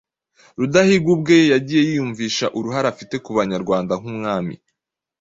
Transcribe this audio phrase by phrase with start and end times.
[0.59, 4.55] Rudahigwa ubwe yagiye yiyumvisha uruhare afite ku Banyarwanda nk'umwami